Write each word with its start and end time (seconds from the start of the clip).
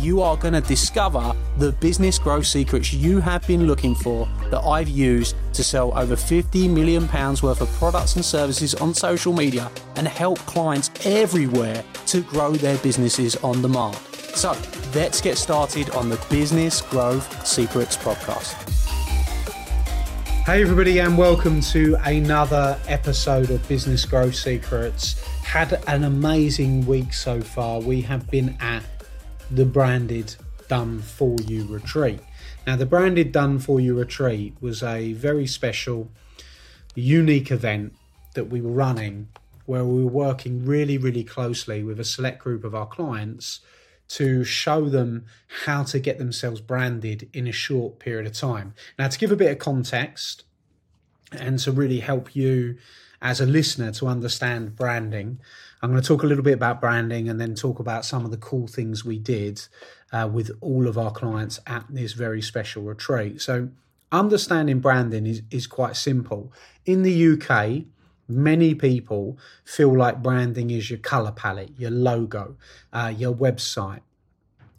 You 0.00 0.22
are 0.22 0.34
going 0.34 0.54
to 0.54 0.62
discover 0.62 1.34
the 1.58 1.72
business 1.72 2.18
growth 2.18 2.46
secrets 2.46 2.90
you 2.90 3.20
have 3.20 3.46
been 3.46 3.66
looking 3.66 3.94
for 3.94 4.26
that 4.48 4.60
I've 4.60 4.88
used 4.88 5.36
to 5.52 5.62
sell 5.62 5.92
over 5.94 6.16
50 6.16 6.68
million 6.68 7.06
pounds 7.06 7.42
worth 7.42 7.60
of 7.60 7.68
products 7.72 8.16
and 8.16 8.24
services 8.24 8.74
on 8.76 8.94
social 8.94 9.34
media 9.34 9.70
and 9.96 10.08
help 10.08 10.38
clients 10.38 10.90
everywhere 11.04 11.84
to 12.06 12.22
grow 12.22 12.52
their 12.52 12.78
businesses 12.78 13.36
on 13.44 13.60
demand. 13.60 13.94
So, 14.34 14.56
let's 14.94 15.20
get 15.20 15.36
started 15.36 15.90
on 15.90 16.08
the 16.08 16.18
Business 16.30 16.80
Growth 16.80 17.46
Secrets 17.46 17.98
podcast. 17.98 18.54
Hey, 20.46 20.62
everybody, 20.62 21.00
and 21.00 21.18
welcome 21.18 21.60
to 21.72 21.98
another 22.06 22.80
episode 22.88 23.50
of 23.50 23.68
Business 23.68 24.06
Growth 24.06 24.34
Secrets. 24.34 25.22
Had 25.42 25.78
an 25.86 26.04
amazing 26.04 26.86
week 26.86 27.12
so 27.12 27.42
far. 27.42 27.80
We 27.80 28.00
have 28.00 28.30
been 28.30 28.56
at 28.60 28.82
the 29.50 29.64
branded 29.64 30.36
Done 30.68 31.00
For 31.00 31.36
You 31.44 31.66
retreat. 31.66 32.20
Now, 32.66 32.76
the 32.76 32.86
branded 32.86 33.32
Done 33.32 33.58
For 33.58 33.80
You 33.80 33.98
retreat 33.98 34.54
was 34.60 34.82
a 34.82 35.12
very 35.14 35.46
special, 35.46 36.10
unique 36.94 37.50
event 37.50 37.94
that 38.34 38.44
we 38.44 38.60
were 38.60 38.70
running 38.70 39.28
where 39.66 39.84
we 39.84 40.04
were 40.04 40.10
working 40.10 40.64
really, 40.64 40.98
really 40.98 41.24
closely 41.24 41.82
with 41.82 41.98
a 41.98 42.04
select 42.04 42.40
group 42.40 42.64
of 42.64 42.74
our 42.74 42.86
clients 42.86 43.60
to 44.08 44.42
show 44.42 44.88
them 44.88 45.24
how 45.64 45.84
to 45.84 45.98
get 46.00 46.18
themselves 46.18 46.60
branded 46.60 47.28
in 47.32 47.46
a 47.46 47.52
short 47.52 47.98
period 47.98 48.26
of 48.26 48.32
time. 48.32 48.74
Now, 48.98 49.08
to 49.08 49.18
give 49.18 49.30
a 49.30 49.36
bit 49.36 49.50
of 49.50 49.58
context 49.58 50.44
and 51.32 51.58
to 51.60 51.72
really 51.72 52.00
help 52.00 52.34
you 52.34 52.78
as 53.22 53.40
a 53.40 53.46
listener 53.46 53.92
to 53.92 54.08
understand 54.08 54.74
branding, 54.74 55.40
I'm 55.82 55.90
going 55.90 56.02
to 56.02 56.06
talk 56.06 56.22
a 56.22 56.26
little 56.26 56.44
bit 56.44 56.54
about 56.54 56.80
branding 56.80 57.28
and 57.28 57.40
then 57.40 57.54
talk 57.54 57.78
about 57.78 58.04
some 58.04 58.24
of 58.24 58.30
the 58.30 58.36
cool 58.36 58.66
things 58.66 59.04
we 59.04 59.18
did 59.18 59.62
uh, 60.12 60.28
with 60.30 60.50
all 60.60 60.86
of 60.86 60.98
our 60.98 61.10
clients 61.10 61.58
at 61.66 61.86
this 61.88 62.12
very 62.12 62.42
special 62.42 62.82
retreat. 62.82 63.40
So, 63.40 63.70
understanding 64.12 64.80
branding 64.80 65.26
is, 65.26 65.42
is 65.50 65.66
quite 65.66 65.96
simple. 65.96 66.52
In 66.84 67.02
the 67.02 67.32
UK, 67.32 67.86
Many 68.30 68.76
people 68.76 69.36
feel 69.64 69.92
like 69.96 70.22
branding 70.22 70.70
is 70.70 70.88
your 70.88 71.00
color 71.00 71.32
palette, 71.32 71.72
your 71.76 71.90
logo, 71.90 72.56
uh, 72.92 73.12
your 73.14 73.34
website. 73.34 74.02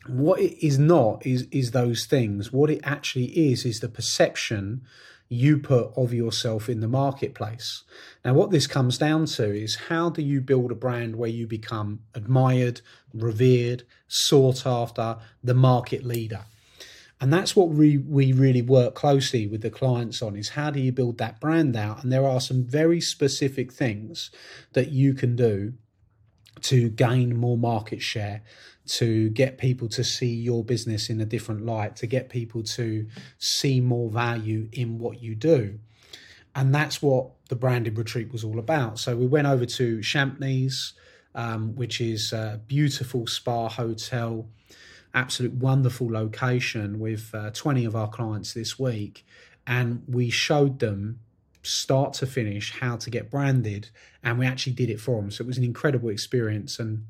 What 0.07 0.39
it 0.39 0.66
is 0.66 0.79
not 0.79 1.25
is 1.25 1.47
is 1.52 1.72
those 1.72 2.05
things. 2.05 2.53
What 2.53 2.69
it 2.69 2.79
actually 2.83 3.25
is 3.52 3.66
is 3.66 3.81
the 3.81 3.89
perception 3.89 4.83
you 5.32 5.58
put 5.58 5.92
of 5.96 6.14
yourself 6.14 6.68
in 6.68 6.82
the 6.82 6.88
marketplace. 6.88 7.84
Now, 8.26 8.34
what 8.34 8.52
this 8.52 8.68
comes 8.68 8.98
down 8.98 9.26
to 9.28 9.46
is 9.46 9.88
how 9.88 10.10
do 10.10 10.22
you 10.22 10.42
build 10.42 10.72
a 10.72 10.76
brand 10.76 11.16
where 11.16 11.30
you 11.30 11.48
become 11.48 12.02
admired, 12.14 12.82
revered, 13.14 13.84
sought 14.08 14.66
after, 14.66 15.18
the 15.42 15.54
market 15.54 16.06
leader? 16.06 16.46
and 17.22 17.32
that's 17.32 17.56
what 17.56 17.70
we, 17.70 18.00
we 18.00 18.34
really 18.34 18.64
work 18.64 18.96
closely 18.96 19.46
with 19.46 19.62
the 19.62 19.70
clients 19.70 20.24
on 20.24 20.36
is 20.36 20.50
how 20.50 20.72
do 20.72 20.80
you 20.80 20.92
build 20.92 21.20
that 21.20 21.40
brand 21.40 21.76
out 21.76 22.04
and 22.04 22.12
there 22.12 22.28
are 22.28 22.42
some 22.42 22.64
very 22.64 23.00
specific 23.00 23.72
things 23.72 24.31
that 24.74 24.90
you 24.90 25.14
can 25.14 25.36
do 25.36 25.74
to 26.62 26.90
gain 26.90 27.38
more 27.38 27.58
market 27.58 28.02
share 28.02 28.41
to 28.97 29.29
get 29.29 29.57
people 29.57 29.88
to 29.88 30.03
see 30.03 30.34
your 30.34 30.63
business 30.63 31.09
in 31.09 31.22
a 31.22 31.25
different 31.25 31.66
light 31.66 31.96
to 31.96 32.07
get 32.07 32.29
people 32.29 32.62
to 32.63 33.07
see 33.38 33.79
more 33.79 34.09
value 34.09 34.68
in 34.72 35.00
what 35.00 35.22
you 35.22 35.35
do. 35.35 35.79
And 36.53 36.75
that's 36.75 37.02
what 37.02 37.28
the 37.47 37.56
branded 37.56 37.97
retreat 37.97 38.31
was 38.31 38.44
all 38.44 38.59
about. 38.59 39.00
So 39.00 39.16
we 39.16 39.28
went 39.28 39.47
over 39.47 39.66
to 39.66 40.02
champneys 40.02 40.94
um, 41.34 41.75
which 41.75 42.02
is 42.02 42.34
a 42.34 42.62
beautiful 42.68 43.28
spa 43.28 43.69
hotel 43.69 44.47
absolute 45.13 45.53
wonderful 45.53 46.09
location 46.09 47.00
with 47.00 47.31
uh, 47.34 47.52
20 47.52 47.84
of 47.85 47.96
our 47.96 48.08
clients 48.08 48.53
this 48.53 48.79
week. 48.79 49.25
And 49.68 50.03
we 50.08 50.29
showed 50.29 50.79
them 50.79 51.19
start 51.63 52.13
to 52.13 52.25
finish 52.25 52.79
how 52.79 52.96
to 52.97 53.09
get 53.09 53.29
branded 53.29 53.90
and 54.23 54.40
we 54.40 54.47
actually 54.47 54.73
did 54.73 54.90
it 54.90 55.00
for 55.00 55.22
them 55.22 55.29
so 55.29 55.44
it 55.44 55.47
was 55.47 55.59
an 55.59 55.63
incredible 55.63 56.09
experience 56.09 56.79
and 56.79 57.06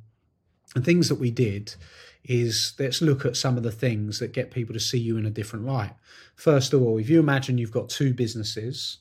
and 0.76 0.86
things 0.86 1.10
that 1.10 1.16
we 1.16 1.32
did 1.32 1.76
is 2.24 2.74
let's 2.78 3.02
look 3.02 3.26
at 3.26 3.36
some 3.36 3.58
of 3.58 3.64
the 3.64 3.72
things 3.72 4.20
that 4.20 4.32
get 4.32 4.52
people 4.52 4.74
to 4.74 4.80
see 4.80 5.00
you 5.00 5.18
in 5.18 5.26
a 5.26 5.30
different 5.30 5.66
light 5.66 5.94
first 6.36 6.74
of 6.74 6.82
all 6.82 6.98
if 6.98 7.10
you 7.10 7.20
imagine 7.20 7.58
you've 7.58 7.72
got 7.72 7.90
two 7.90 8.14
businesses 8.14 9.00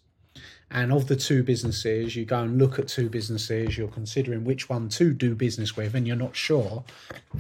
and 0.73 0.93
of 0.93 1.09
the 1.09 1.17
two 1.17 1.43
businesses, 1.43 2.15
you 2.15 2.25
go 2.25 2.43
and 2.43 2.59
look 2.59 2.79
at 2.79 2.87
two 2.87 3.09
businesses, 3.09 3.77
you're 3.77 3.89
considering 3.89 4.45
which 4.45 4.69
one 4.69 4.89
to 4.91 5.13
do 5.13 5.35
business 5.35 5.77
with, 5.77 5.97
and 5.97 6.07
you're 6.07 6.17
not 6.17 6.37
sure. 6.37 6.85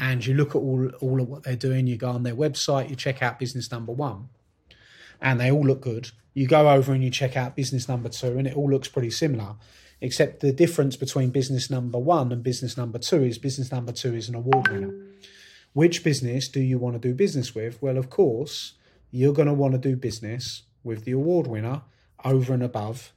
And 0.00 0.24
you 0.26 0.34
look 0.34 0.50
at 0.50 0.56
all, 0.56 0.90
all 1.00 1.20
of 1.20 1.28
what 1.28 1.44
they're 1.44 1.54
doing, 1.54 1.86
you 1.86 1.96
go 1.96 2.10
on 2.10 2.24
their 2.24 2.34
website, 2.34 2.90
you 2.90 2.96
check 2.96 3.22
out 3.22 3.38
business 3.38 3.70
number 3.70 3.92
one, 3.92 4.30
and 5.20 5.38
they 5.38 5.50
all 5.50 5.64
look 5.64 5.80
good. 5.80 6.10
You 6.34 6.48
go 6.48 6.70
over 6.70 6.92
and 6.92 7.04
you 7.04 7.10
check 7.10 7.36
out 7.36 7.54
business 7.54 7.88
number 7.88 8.08
two, 8.08 8.36
and 8.36 8.48
it 8.48 8.56
all 8.56 8.68
looks 8.68 8.88
pretty 8.88 9.10
similar. 9.10 9.54
Except 10.00 10.40
the 10.40 10.52
difference 10.52 10.96
between 10.96 11.30
business 11.30 11.70
number 11.70 11.98
one 11.98 12.32
and 12.32 12.42
business 12.42 12.76
number 12.76 12.98
two 12.98 13.22
is 13.22 13.38
business 13.38 13.70
number 13.70 13.92
two 13.92 14.14
is 14.14 14.28
an 14.28 14.34
award 14.34 14.68
winner. 14.68 14.94
Which 15.72 16.02
business 16.02 16.48
do 16.48 16.60
you 16.60 16.78
want 16.78 17.00
to 17.00 17.08
do 17.08 17.14
business 17.14 17.54
with? 17.54 17.80
Well, 17.82 17.98
of 17.98 18.10
course, 18.10 18.72
you're 19.10 19.34
going 19.34 19.48
to 19.48 19.54
want 19.54 19.72
to 19.72 19.78
do 19.78 19.96
business 19.96 20.62
with 20.82 21.04
the 21.04 21.12
award 21.12 21.46
winner 21.46 21.82
over 22.24 22.54
and 22.54 22.62
above 22.62 23.12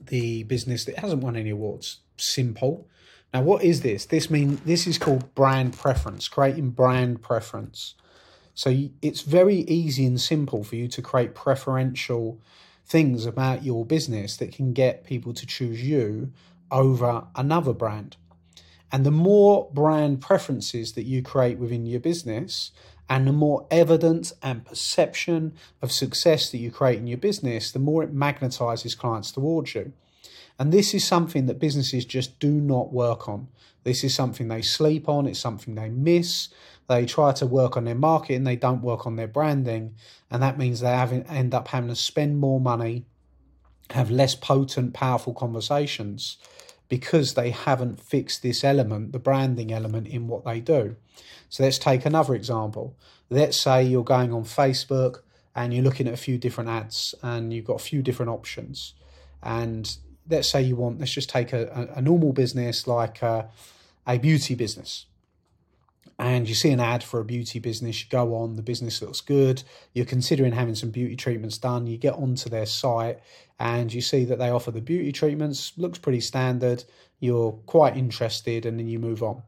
the 0.00 0.44
business 0.44 0.84
that 0.84 0.98
hasn't 0.98 1.22
won 1.22 1.36
any 1.36 1.50
awards. 1.50 2.00
Simple. 2.16 2.86
Now, 3.32 3.42
what 3.42 3.62
is 3.62 3.82
this? 3.82 4.06
This 4.06 4.30
mean 4.30 4.60
this 4.64 4.86
is 4.86 4.98
called 4.98 5.34
brand 5.34 5.76
preference, 5.76 6.28
creating 6.28 6.70
brand 6.70 7.22
preference. 7.22 7.94
So 8.54 8.74
it's 9.02 9.20
very 9.20 9.60
easy 9.60 10.04
and 10.04 10.20
simple 10.20 10.64
for 10.64 10.76
you 10.76 10.88
to 10.88 11.02
create 11.02 11.34
preferential 11.34 12.40
things 12.88 13.26
about 13.26 13.62
your 13.62 13.84
business 13.84 14.36
that 14.38 14.52
can 14.52 14.72
get 14.72 15.04
people 15.04 15.34
to 15.34 15.46
choose 15.46 15.82
you 15.82 16.32
over 16.70 17.24
another 17.36 17.72
brand. 17.72 18.16
And 18.90 19.04
the 19.04 19.10
more 19.10 19.68
brand 19.72 20.22
preferences 20.22 20.92
that 20.92 21.02
you 21.04 21.22
create 21.22 21.58
within 21.58 21.84
your 21.84 22.00
business, 22.00 22.72
and 23.08 23.26
the 23.26 23.32
more 23.32 23.66
evidence 23.70 24.32
and 24.42 24.64
perception 24.64 25.54
of 25.80 25.92
success 25.92 26.50
that 26.50 26.58
you 26.58 26.70
create 26.70 26.98
in 26.98 27.06
your 27.06 27.18
business, 27.18 27.70
the 27.70 27.78
more 27.78 28.02
it 28.02 28.14
magnetizes 28.14 28.96
clients 28.96 29.32
towards 29.32 29.74
you. 29.74 29.92
And 30.58 30.72
this 30.72 30.92
is 30.92 31.04
something 31.06 31.46
that 31.46 31.60
businesses 31.60 32.04
just 32.04 32.38
do 32.40 32.50
not 32.50 32.92
work 32.92 33.28
on. 33.28 33.48
This 33.84 34.02
is 34.02 34.14
something 34.14 34.48
they 34.48 34.62
sleep 34.62 35.08
on, 35.08 35.26
it's 35.26 35.38
something 35.38 35.74
they 35.74 35.88
miss. 35.88 36.48
They 36.88 37.04
try 37.04 37.32
to 37.32 37.46
work 37.46 37.76
on 37.76 37.84
their 37.84 37.94
marketing, 37.94 38.44
they 38.44 38.56
don't 38.56 38.82
work 38.82 39.06
on 39.06 39.16
their 39.16 39.28
branding, 39.28 39.94
and 40.30 40.42
that 40.42 40.58
means 40.58 40.80
they 40.80 40.88
end 40.88 41.54
up 41.54 41.68
having 41.68 41.90
to 41.90 41.94
spend 41.94 42.38
more 42.38 42.60
money, 42.60 43.04
have 43.90 44.10
less 44.10 44.34
potent, 44.34 44.94
powerful 44.94 45.34
conversations 45.34 46.38
because 46.88 47.34
they 47.34 47.50
haven't 47.50 48.00
fixed 48.00 48.42
this 48.42 48.64
element, 48.64 49.12
the 49.12 49.18
branding 49.18 49.70
element, 49.70 50.08
in 50.08 50.26
what 50.26 50.46
they 50.46 50.60
do. 50.60 50.96
So 51.50 51.62
let's 51.62 51.78
take 51.78 52.06
another 52.06 52.34
example. 52.34 52.96
Let's 53.28 53.60
say 53.60 53.82
you're 53.82 54.04
going 54.04 54.32
on 54.32 54.44
Facebook 54.44 55.20
and 55.54 55.74
you're 55.74 55.84
looking 55.84 56.08
at 56.08 56.14
a 56.14 56.18
few 56.18 56.38
different 56.38 56.70
ads 56.70 57.14
and 57.22 57.52
you've 57.52 57.66
got 57.66 57.80
a 57.80 57.84
few 57.84 58.00
different 58.00 58.30
options. 58.30 58.94
And 59.42 59.94
let's 60.28 60.48
say 60.48 60.62
you 60.62 60.76
want, 60.76 60.98
let's 60.98 61.12
just 61.12 61.30
take 61.30 61.52
a, 61.52 61.88
a 61.94 62.02
normal 62.02 62.32
business 62.32 62.86
like 62.86 63.22
a, 63.22 63.48
a 64.06 64.18
beauty 64.18 64.54
business 64.54 65.06
and 66.18 66.48
you 66.48 66.54
see 66.54 66.70
an 66.70 66.80
ad 66.80 67.04
for 67.04 67.20
a 67.20 67.24
beauty 67.24 67.60
business, 67.60 68.02
you 68.02 68.06
go 68.10 68.34
on, 68.34 68.56
the 68.56 68.62
business 68.62 69.00
looks 69.00 69.20
good, 69.20 69.62
you're 69.92 70.04
considering 70.04 70.52
having 70.52 70.74
some 70.74 70.90
beauty 70.90 71.14
treatments 71.14 71.58
done, 71.58 71.86
you 71.86 71.96
get 71.96 72.14
onto 72.14 72.50
their 72.50 72.66
site 72.66 73.20
and 73.60 73.92
you 73.92 74.00
see 74.00 74.24
that 74.24 74.38
they 74.38 74.50
offer 74.50 74.72
the 74.72 74.80
beauty 74.80 75.12
treatments, 75.12 75.72
looks 75.76 75.98
pretty 75.98 76.20
standard, 76.20 76.82
you're 77.20 77.52
quite 77.66 77.96
interested, 77.96 78.66
and 78.66 78.78
then 78.78 78.88
you 78.88 78.98
move 78.98 79.22
on. 79.22 79.42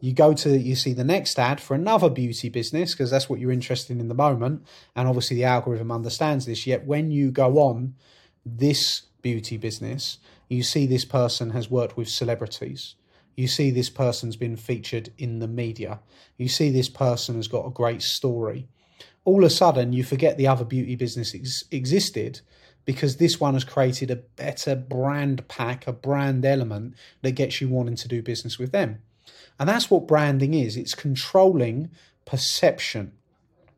You 0.00 0.12
go 0.12 0.34
to, 0.34 0.56
you 0.56 0.76
see 0.76 0.92
the 0.92 1.04
next 1.04 1.38
ad 1.38 1.60
for 1.60 1.74
another 1.74 2.10
beauty 2.10 2.48
business 2.48 2.92
because 2.92 3.10
that's 3.10 3.28
what 3.28 3.40
you're 3.40 3.50
interested 3.50 3.92
in 3.92 4.00
in 4.00 4.08
the 4.08 4.14
moment. 4.14 4.66
And 4.94 5.08
obviously, 5.08 5.36
the 5.36 5.44
algorithm 5.44 5.90
understands 5.90 6.44
this. 6.44 6.66
Yet, 6.66 6.84
when 6.84 7.10
you 7.10 7.30
go 7.30 7.58
on 7.58 7.94
this 8.44 9.02
beauty 9.22 9.56
business, 9.56 10.18
you 10.48 10.62
see 10.62 10.86
this 10.86 11.04
person 11.04 11.50
has 11.50 11.70
worked 11.70 11.96
with 11.96 12.08
celebrities 12.08 12.94
you 13.36 13.48
see 13.48 13.70
this 13.70 13.90
person's 13.90 14.36
been 14.36 14.56
featured 14.56 15.12
in 15.18 15.40
the 15.40 15.48
media. 15.48 16.00
You 16.36 16.48
see 16.48 16.70
this 16.70 16.88
person 16.88 17.36
has 17.36 17.48
got 17.48 17.66
a 17.66 17.70
great 17.70 18.02
story. 18.02 18.68
All 19.24 19.38
of 19.38 19.46
a 19.46 19.50
sudden, 19.50 19.92
you 19.92 20.04
forget 20.04 20.36
the 20.36 20.46
other 20.46 20.64
beauty 20.64 20.94
business 20.96 21.34
ex- 21.34 21.64
existed 21.70 22.40
because 22.84 23.16
this 23.16 23.40
one 23.40 23.54
has 23.54 23.64
created 23.64 24.10
a 24.10 24.16
better 24.16 24.76
brand 24.76 25.48
pack, 25.48 25.86
a 25.86 25.92
brand 25.92 26.44
element 26.44 26.94
that 27.22 27.32
gets 27.32 27.60
you 27.60 27.68
wanting 27.68 27.96
to 27.96 28.08
do 28.08 28.22
business 28.22 28.58
with 28.58 28.72
them. 28.72 29.00
And 29.58 29.68
that's 29.68 29.90
what 29.90 30.06
branding 30.06 30.54
is 30.54 30.76
it's 30.76 30.94
controlling 30.94 31.90
perception. 32.26 33.12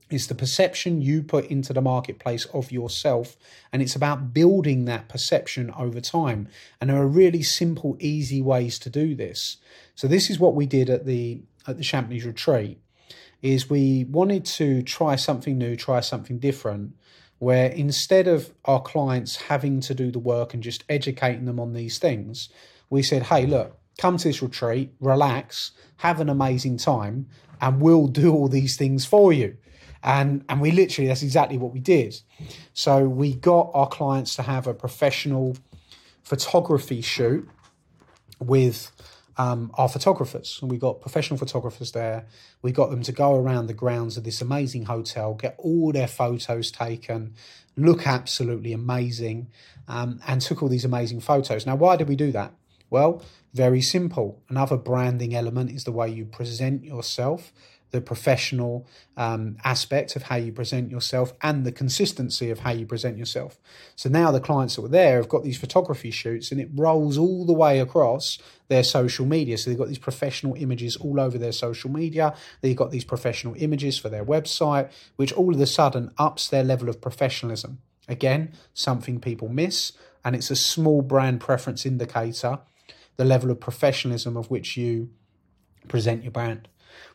It's 0.09 0.29
the 0.29 0.37
perception 0.37 1.03
you 1.03 1.23
put 1.23 1.47
into 1.47 1.73
the 1.73 1.81
marketplace 1.81 2.45
of 2.47 2.71
yourself, 2.71 3.37
and 3.73 3.83
it's 3.83 3.97
about 3.97 4.33
building 4.33 4.85
that 4.85 5.09
perception 5.09 5.73
over 5.77 6.01
time. 6.01 6.49
And 6.81 6.91
there 6.91 7.03
are 7.03 7.09
really 7.09 7.43
simple, 7.43 7.97
easy 7.99 8.41
ways 8.41 8.79
to 8.81 8.91
do 8.91 9.17
this. 9.17 9.57
So 9.97 10.07
this 10.07 10.31
is 10.31 10.39
what 10.39 10.55
we 10.55 10.67
did 10.67 10.89
at 10.89 11.07
the 11.07 11.43
at 11.67 11.77
the 11.77 11.83
Champneys 11.83 12.25
retreat. 12.25 12.79
Is 13.43 13.69
we 13.69 14.05
wanted 14.05 14.45
to 14.45 14.83
try 14.83 15.17
something 15.17 15.59
new, 15.59 15.77
try 15.77 16.01
something 16.01 16.39
different, 16.39 16.95
where 17.39 17.67
instead 17.67 18.29
of 18.29 18.53
our 18.65 18.81
clients 18.81 19.37
having 19.37 19.81
to 19.81 19.95
do 19.95 20.11
the 20.11 20.19
work 20.19 20.55
and 20.55 20.63
just 20.63 20.85
educating 20.89 21.45
them 21.45 21.61
on 21.61 21.73
these 21.73 21.99
things, 21.99 22.49
we 22.89 23.03
said, 23.03 23.25
hey, 23.25 23.45
look, 23.45 23.77
come 23.99 24.17
to 24.17 24.29
this 24.29 24.41
retreat, 24.41 24.93
relax, 25.01 25.73
have 25.99 26.21
an 26.21 26.29
amazing 26.29 26.77
time, 26.77 27.27
and 27.61 27.81
we'll 27.81 28.07
do 28.07 28.33
all 28.33 28.49
these 28.49 28.77
things 28.77 29.05
for 29.05 29.33
you. 29.33 29.57
And, 30.07 30.45
and 30.49 30.61
we 30.61 30.71
literally, 30.71 31.09
that's 31.09 31.25
exactly 31.25 31.59
what 31.59 31.73
we 31.73 31.81
did. 31.81 32.21
So 32.73 33.09
we 33.09 33.35
got 33.35 33.73
our 33.75 33.89
clients 33.89 34.37
to 34.37 34.43
have 34.43 34.69
a 34.69 34.73
professional 34.73 35.57
photography 36.23 37.01
shoot 37.01 37.47
with 38.39 38.93
um, 39.37 39.73
our 39.75 39.89
photographers. 39.89 40.61
And 40.63 40.71
we 40.71 40.79
got 40.79 41.01
professional 41.01 41.39
photographers 41.39 41.91
there. 41.91 42.27
We 42.63 42.71
got 42.71 42.91
them 42.91 43.03
to 43.03 43.13
go 43.13 43.35
around 43.35 43.67
the 43.67 43.75
grounds 43.75 44.17
of 44.17 44.23
this 44.23 44.41
amazing 44.41 44.85
hotel, 44.85 45.35
get 45.35 45.57
all 45.59 45.91
their 45.91 46.09
photos 46.09 46.71
taken, 46.71 47.35
look 47.77 48.07
absolutely 48.07 48.73
amazing, 48.73 49.49
um, 49.89 50.21
and 50.29 50.41
took 50.41 50.63
all 50.63 50.69
these 50.69 50.85
amazing 50.85 51.21
photos. 51.21 51.67
Now, 51.67 51.75
why 51.75 51.97
did 51.97 52.09
we 52.09 52.15
do 52.17 52.31
that? 52.31 52.53
Well, 52.91 53.23
very 53.53 53.81
simple. 53.81 54.41
Another 54.49 54.77
branding 54.77 55.35
element 55.35 55.73
is 55.73 55.83
the 55.83 55.91
way 55.93 56.09
you 56.09 56.25
present 56.25 56.85
yourself 56.85 57.53
the 57.91 58.01
professional 58.01 58.87
um, 59.17 59.57
aspect 59.65 60.17
of 60.17 60.25
how 60.25 60.37
you 60.37 60.53
present 60.53 60.91
yourself 60.91 61.33
and 61.43 61.65
the 61.65 61.73
consistency 61.73 62.51
of 62.51 62.61
how 62.61 62.73
you 62.73 62.85
present 62.85 63.17
yourself. 63.17 63.59
So 63.95 64.09
now 64.09 64.31
the 64.31 64.41
clients 64.41 64.77
that 64.77 64.83
were 64.83 64.89
there 64.89 65.17
have 65.17 65.29
got 65.29 65.45
these 65.45 65.59
photography 65.59 66.11
shoots 66.11 66.51
and 66.51 66.61
it 66.61 66.69
rolls 66.75 67.17
all 67.17 67.47
the 67.47 67.53
way 67.53 67.81
across 67.81 68.39
their 68.69 68.83
social 68.83 69.25
media. 69.25 69.57
So 69.57 69.71
they've 69.71 69.79
got 69.79 69.89
these 69.89 69.99
professional 69.99 70.55
images 70.57 70.97
all 70.97 71.21
over 71.21 71.39
their 71.39 71.53
social 71.53 71.91
media. 71.91 72.35
They've 72.61 72.77
got 72.77 72.91
these 72.91 73.05
professional 73.05 73.55
images 73.57 73.99
for 73.99 74.09
their 74.09 74.25
website, 74.25 74.91
which 75.15 75.33
all 75.33 75.55
of 75.55 75.61
a 75.61 75.67
sudden 75.67 76.11
ups 76.19 76.49
their 76.49 76.65
level 76.65 76.89
of 76.89 77.01
professionalism. 77.01 77.79
Again, 78.09 78.53
something 78.75 79.21
people 79.21 79.49
miss, 79.49 79.93
and 80.25 80.37
it's 80.37 80.51
a 80.51 80.57
small 80.57 81.03
brand 81.03 81.41
preference 81.41 81.87
indicator, 81.87 82.61
the 83.17 83.25
level 83.25 83.51
of 83.51 83.61
professionalism 83.61 84.37
of 84.37 84.51
which 84.51 84.77
you 84.77 85.11
present 85.89 86.23
your 86.23 86.33
brand. 86.33 86.69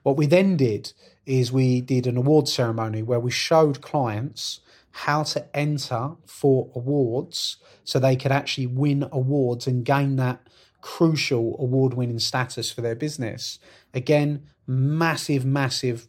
What 0.03 0.17
we 0.17 0.25
then 0.25 0.57
did 0.57 0.93
is 1.25 1.51
we 1.51 1.81
did 1.81 2.07
an 2.07 2.17
award 2.17 2.47
ceremony 2.47 3.03
where 3.03 3.19
we 3.19 3.31
showed 3.31 3.81
clients 3.81 4.59
how 4.91 5.23
to 5.23 5.45
enter 5.55 6.11
for 6.25 6.69
awards 6.75 7.57
so 7.83 7.99
they 7.99 8.15
could 8.15 8.31
actually 8.31 8.67
win 8.67 9.07
awards 9.11 9.67
and 9.67 9.85
gain 9.85 10.17
that 10.17 10.47
crucial 10.81 11.55
award 11.59 11.93
winning 11.93 12.19
status 12.19 12.71
for 12.71 12.81
their 12.81 12.95
business. 12.95 13.59
Again, 13.93 14.43
massive, 14.67 15.45
massive 15.45 16.07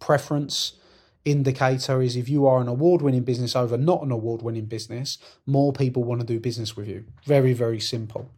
preference 0.00 0.74
indicator 1.24 2.02
is 2.02 2.16
if 2.16 2.28
you 2.28 2.46
are 2.46 2.60
an 2.60 2.68
award 2.68 3.02
winning 3.02 3.22
business 3.22 3.54
over 3.54 3.76
not 3.76 4.02
an 4.02 4.10
award 4.10 4.42
winning 4.42 4.64
business, 4.64 5.18
more 5.46 5.72
people 5.72 6.02
want 6.02 6.20
to 6.20 6.26
do 6.26 6.40
business 6.40 6.76
with 6.76 6.88
you. 6.88 7.04
Very, 7.24 7.52
very 7.52 7.80
simple. 7.80 8.28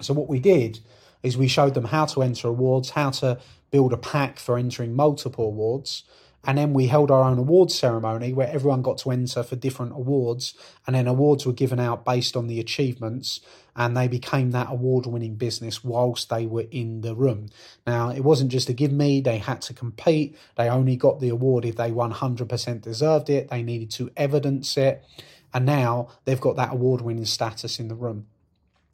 So, 0.00 0.12
what 0.12 0.28
we 0.28 0.38
did 0.38 0.80
is 1.22 1.38
we 1.38 1.48
showed 1.48 1.74
them 1.74 1.86
how 1.86 2.04
to 2.06 2.22
enter 2.22 2.48
awards, 2.48 2.90
how 2.90 3.10
to 3.10 3.38
build 3.70 3.92
a 3.92 3.96
pack 3.96 4.38
for 4.38 4.58
entering 4.58 4.94
multiple 4.94 5.46
awards. 5.46 6.04
And 6.46 6.58
then 6.58 6.72
we 6.72 6.86
held 6.86 7.10
our 7.10 7.24
own 7.24 7.38
awards 7.38 7.74
ceremony 7.74 8.32
where 8.32 8.48
everyone 8.48 8.80
got 8.80 8.98
to 8.98 9.10
enter 9.10 9.42
for 9.42 9.56
different 9.56 9.92
awards. 9.92 10.54
And 10.86 10.94
then 10.94 11.08
awards 11.08 11.44
were 11.44 11.52
given 11.52 11.80
out 11.80 12.04
based 12.04 12.36
on 12.36 12.46
the 12.46 12.60
achievements. 12.60 13.40
And 13.74 13.96
they 13.96 14.06
became 14.06 14.52
that 14.52 14.70
award 14.70 15.06
winning 15.06 15.34
business 15.34 15.82
whilst 15.82 16.30
they 16.30 16.46
were 16.46 16.66
in 16.70 17.00
the 17.00 17.16
room. 17.16 17.48
Now, 17.84 18.10
it 18.10 18.20
wasn't 18.20 18.52
just 18.52 18.68
a 18.68 18.72
give 18.72 18.92
me, 18.92 19.20
they 19.20 19.38
had 19.38 19.60
to 19.62 19.74
compete. 19.74 20.38
They 20.56 20.68
only 20.68 20.96
got 20.96 21.18
the 21.18 21.30
award 21.30 21.64
if 21.64 21.76
they 21.76 21.90
100% 21.90 22.80
deserved 22.80 23.28
it. 23.28 23.50
They 23.50 23.64
needed 23.64 23.90
to 23.92 24.12
evidence 24.16 24.76
it. 24.76 25.04
And 25.52 25.66
now 25.66 26.08
they've 26.24 26.40
got 26.40 26.56
that 26.56 26.72
award 26.72 27.00
winning 27.00 27.24
status 27.24 27.80
in 27.80 27.88
the 27.88 27.94
room. 27.96 28.26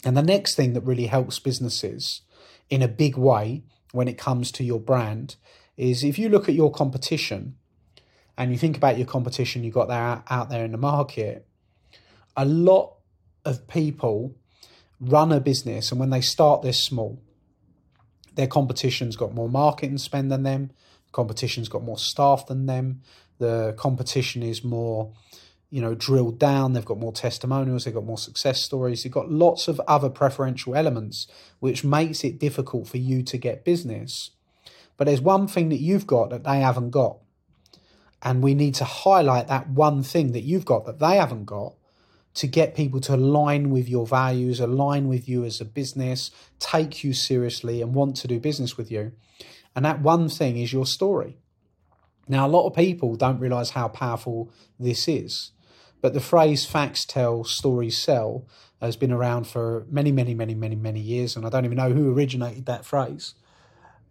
And 0.05 0.17
the 0.17 0.23
next 0.23 0.55
thing 0.55 0.73
that 0.73 0.81
really 0.83 1.07
helps 1.07 1.39
businesses 1.39 2.23
in 2.71 2.83
a 2.83 2.89
big 2.89 3.17
way 3.17 3.63
when 3.93 4.09
it 4.09 4.19
comes 4.19 4.51
to 4.53 4.65
your 4.65 4.81
brand 4.81 5.37
is 5.77 6.03
if 6.03 6.19
you 6.19 6.29
look 6.29 6.49
at 6.49 6.55
your 6.55 6.73
competition 6.73 7.57
and 8.37 8.51
you 8.51 8.59
think 8.59 8.77
about 8.77 8.99
your 8.99 9.07
competition 9.07 9.63
you've 9.63 9.75
got 9.75 9.89
there 9.89 10.23
out 10.29 10.51
there 10.51 10.65
in 10.65 10.73
the 10.73 10.79
market, 10.79 11.47
a 12.37 12.45
lot 12.45 12.97
of 13.45 13.69
people 13.69 14.35
run 15.01 15.33
a 15.33 15.41
business 15.41 15.91
and 15.91 16.01
when 16.01 16.11
they 16.11 16.21
start 16.21 16.63
they're 16.63 16.73
small. 16.73 17.23
Their 18.35 18.47
competition's 18.47 19.17
got 19.17 19.35
more 19.35 19.49
marketing 19.49 19.99
spend 19.99 20.33
than 20.33 20.43
them, 20.43 20.71
competition's 21.13 21.69
got 21.69 21.83
more 21.83 21.99
staff 21.99 22.47
than 22.47 22.67
them, 22.67 23.03
the 23.39 23.75
competition 23.77 24.43
is 24.43 24.65
more 24.65 25.13
you 25.73 25.81
know, 25.81 25.95
drilled 25.95 26.39
down. 26.39 26.75
They've 26.75 26.85
got 26.85 26.99
more 26.99 27.15
testimonials. 27.15 27.85
They've 27.87 27.95
got 27.95 28.05
more 28.05 28.19
success 28.19 28.61
stories. 28.61 29.03
They've 29.03 29.11
got 29.11 29.31
lots 29.31 29.69
of 29.69 29.81
other 29.89 30.11
preferential 30.11 30.77
elements, 30.77 31.27
which 31.61 31.83
makes 31.83 32.25
it 32.25 32.39
difficult 32.39 32.87
for 32.87 32.99
you 32.99 33.23
to 33.23 33.39
get 33.39 33.65
business. 33.65 34.33
But 34.99 35.07
there's 35.07 35.23
one 35.23 35.49
thing 35.49 35.71
that 35.71 35.81
you've 35.81 36.07
got 36.07 36.29
that 36.29 36.45
they 36.45 36.61
haven't 36.61 36.91
got. 36.91 37.17
And 38.21 38.43
we 38.43 38.53
need 38.53 38.75
to 38.77 38.85
highlight 38.85 39.49
that 39.49 39.71
one 39.71 40.03
thing 40.03 40.33
that 40.33 40.43
you've 40.43 40.67
got 40.67 40.85
that 40.85 40.99
they 40.99 41.17
haven't 41.17 41.47
got 41.47 41.73
to 42.35 42.47
get 42.47 42.75
people 42.75 43.01
to 43.01 43.15
align 43.15 43.71
with 43.71 43.89
your 43.89 44.07
values, 44.07 44.61
align 44.61 45.09
with 45.09 45.27
you 45.27 45.43
as 45.43 45.59
a 45.59 45.65
business, 45.65 46.31
take 46.59 47.03
you 47.03 47.15
seriously, 47.15 47.81
and 47.81 47.95
want 47.95 48.17
to 48.17 48.29
do 48.29 48.39
business 48.39 48.77
with 48.77 48.91
you. 48.91 49.13
And 49.75 49.87
that 49.87 50.03
one 50.03 50.29
thing 50.29 50.59
is 50.59 50.71
your 50.71 50.85
story. 50.85 51.39
Now, 52.29 52.47
a 52.47 52.49
lot 52.49 52.67
of 52.67 52.75
people 52.75 53.17
don't 53.17 53.41
realize 53.41 53.71
how 53.71 53.89
powerful 53.89 54.53
this 54.79 55.09
is. 55.09 55.53
But 56.03 56.13
the 56.13 56.21
phrase 56.21 56.67
facts 56.67 57.07
tell, 57.07 57.45
stories 57.45 57.97
sell 57.97 58.45
has 58.83 58.97
been 58.97 59.13
around 59.13 59.47
for 59.47 59.87
many, 59.89 60.13
many, 60.13 60.35
many, 60.35 60.55
many, 60.55 60.75
many 60.75 61.01
years. 61.01 61.37
And 61.37 61.47
I 61.47 61.49
don't 61.49 61.65
even 61.65 61.79
know 61.79 61.93
who 61.93 62.13
originated 62.13 62.67
that 62.67 62.85
phrase. 62.85 63.35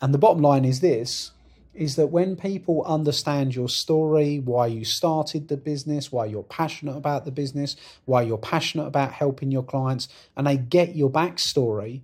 And 0.01 0.13
the 0.13 0.17
bottom 0.17 0.41
line 0.41 0.65
is 0.65 0.79
this 0.79 1.31
is 1.73 1.95
that 1.95 2.07
when 2.07 2.35
people 2.35 2.83
understand 2.83 3.55
your 3.55 3.69
story, 3.69 4.39
why 4.39 4.67
you 4.67 4.83
started 4.83 5.47
the 5.47 5.55
business, 5.55 6.11
why 6.11 6.25
you're 6.25 6.43
passionate 6.43 6.97
about 6.97 7.23
the 7.23 7.31
business, 7.31 7.77
why 8.03 8.21
you're 8.21 8.37
passionate 8.37 8.85
about 8.85 9.13
helping 9.13 9.51
your 9.51 9.63
clients, 9.63 10.09
and 10.35 10.45
they 10.45 10.57
get 10.57 10.97
your 10.97 11.09
backstory, 11.09 12.01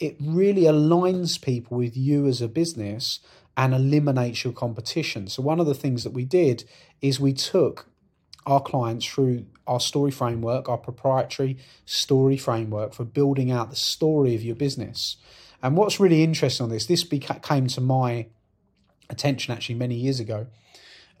it 0.00 0.16
really 0.20 0.62
aligns 0.62 1.40
people 1.40 1.78
with 1.78 1.96
you 1.96 2.26
as 2.26 2.42
a 2.42 2.48
business 2.48 3.20
and 3.56 3.72
eliminates 3.72 4.42
your 4.42 4.52
competition. 4.52 5.28
So, 5.28 5.40
one 5.40 5.60
of 5.60 5.66
the 5.66 5.74
things 5.74 6.02
that 6.04 6.12
we 6.12 6.24
did 6.24 6.64
is 7.00 7.20
we 7.20 7.32
took 7.32 7.86
our 8.46 8.60
clients 8.60 9.04
through 9.04 9.44
our 9.66 9.80
story 9.80 10.10
framework, 10.10 10.68
our 10.68 10.78
proprietary 10.78 11.58
story 11.84 12.36
framework 12.36 12.94
for 12.94 13.04
building 13.04 13.50
out 13.50 13.70
the 13.70 13.76
story 13.76 14.34
of 14.34 14.42
your 14.42 14.54
business. 14.54 15.16
And 15.62 15.76
what's 15.76 15.98
really 15.98 16.22
interesting 16.22 16.64
on 16.64 16.70
this, 16.70 16.86
this 16.86 17.04
came 17.04 17.66
to 17.66 17.80
my 17.80 18.26
attention 19.10 19.52
actually 19.52 19.74
many 19.74 19.96
years 19.96 20.20
ago. 20.20 20.46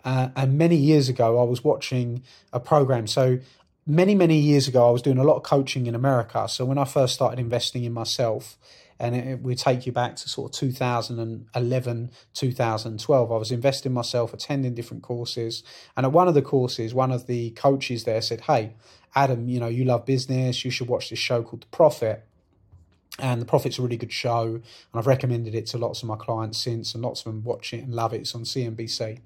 Uh, 0.04 0.28
and 0.36 0.56
many 0.56 0.76
years 0.76 1.08
ago, 1.08 1.40
I 1.40 1.42
was 1.42 1.64
watching 1.64 2.22
a 2.52 2.60
program. 2.60 3.08
So, 3.08 3.40
many, 3.86 4.14
many 4.14 4.38
years 4.38 4.68
ago, 4.68 4.86
I 4.86 4.90
was 4.92 5.02
doing 5.02 5.18
a 5.18 5.24
lot 5.24 5.36
of 5.36 5.42
coaching 5.42 5.86
in 5.86 5.96
America. 5.96 6.46
So, 6.48 6.64
when 6.64 6.78
I 6.78 6.84
first 6.84 7.14
started 7.14 7.40
investing 7.40 7.82
in 7.82 7.92
myself, 7.92 8.56
and 8.98 9.14
it, 9.14 9.40
would 9.40 9.58
take 9.58 9.86
you 9.86 9.92
back 9.92 10.16
to 10.16 10.28
sort 10.28 10.54
of 10.54 10.58
2011, 10.58 12.10
2012. 12.34 13.32
I 13.32 13.36
was 13.36 13.52
investing 13.52 13.92
myself, 13.92 14.32
attending 14.32 14.74
different 14.74 15.02
courses, 15.02 15.62
and 15.96 16.06
at 16.06 16.12
one 16.12 16.28
of 16.28 16.34
the 16.34 16.42
courses, 16.42 16.94
one 16.94 17.12
of 17.12 17.26
the 17.26 17.50
coaches 17.50 18.04
there 18.04 18.22
said, 18.22 18.42
"Hey, 18.42 18.74
Adam, 19.14 19.48
you 19.48 19.60
know 19.60 19.68
you 19.68 19.84
love 19.84 20.06
business. 20.06 20.64
You 20.64 20.70
should 20.70 20.88
watch 20.88 21.10
this 21.10 21.18
show 21.18 21.42
called 21.42 21.62
The 21.62 21.76
Profit." 21.76 22.24
And 23.18 23.40
The 23.40 23.46
Profit's 23.46 23.78
a 23.78 23.82
really 23.82 23.96
good 23.96 24.12
show, 24.12 24.44
and 24.44 24.62
I've 24.94 25.06
recommended 25.06 25.54
it 25.54 25.66
to 25.68 25.78
lots 25.78 26.02
of 26.02 26.08
my 26.08 26.16
clients 26.16 26.58
since, 26.58 26.94
and 26.94 27.02
lots 27.02 27.20
of 27.20 27.32
them 27.32 27.44
watch 27.44 27.72
it 27.72 27.82
and 27.82 27.94
love 27.94 28.12
it. 28.12 28.20
It's 28.22 28.34
on 28.34 28.44
CNBC. 28.44 29.20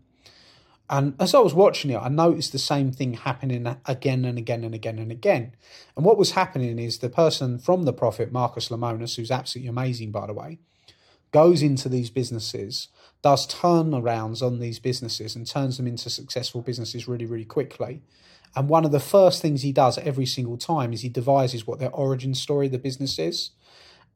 And 0.92 1.14
as 1.20 1.34
I 1.34 1.38
was 1.38 1.54
watching 1.54 1.92
it, 1.92 1.98
I 1.98 2.08
noticed 2.08 2.50
the 2.50 2.58
same 2.58 2.90
thing 2.90 3.14
happening 3.14 3.76
again 3.86 4.24
and 4.24 4.36
again 4.36 4.64
and 4.64 4.74
again 4.74 4.98
and 4.98 5.12
again. 5.12 5.52
And 5.96 6.04
what 6.04 6.18
was 6.18 6.32
happening 6.32 6.80
is 6.80 6.98
the 6.98 7.08
person 7.08 7.60
from 7.60 7.84
the 7.84 7.92
Profit, 7.92 8.32
Marcus 8.32 8.70
Lemonis, 8.70 9.14
who's 9.14 9.30
absolutely 9.30 9.68
amazing, 9.68 10.10
by 10.10 10.26
the 10.26 10.34
way, 10.34 10.58
goes 11.30 11.62
into 11.62 11.88
these 11.88 12.10
businesses, 12.10 12.88
does 13.22 13.46
turnarounds 13.46 14.42
on 14.42 14.58
these 14.58 14.80
businesses, 14.80 15.36
and 15.36 15.46
turns 15.46 15.76
them 15.76 15.86
into 15.86 16.10
successful 16.10 16.60
businesses 16.60 17.06
really, 17.06 17.24
really 17.24 17.44
quickly. 17.44 18.02
And 18.56 18.68
one 18.68 18.84
of 18.84 18.90
the 18.90 18.98
first 18.98 19.40
things 19.40 19.62
he 19.62 19.70
does 19.70 19.96
every 19.98 20.26
single 20.26 20.58
time 20.58 20.92
is 20.92 21.02
he 21.02 21.08
devises 21.08 21.68
what 21.68 21.78
their 21.78 21.94
origin 21.94 22.34
story 22.34 22.66
of 22.66 22.72
the 22.72 22.78
business 22.78 23.16
is. 23.16 23.52